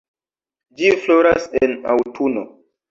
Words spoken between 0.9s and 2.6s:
floras en aŭtuno.